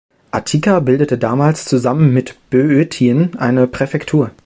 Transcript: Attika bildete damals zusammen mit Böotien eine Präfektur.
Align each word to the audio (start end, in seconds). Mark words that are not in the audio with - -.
Attika 0.31 0.79
bildete 0.81 1.19
damals 1.19 1.65
zusammen 1.65 2.11
mit 2.11 2.35
Böotien 2.49 3.37
eine 3.37 3.67
Präfektur. 3.67 4.31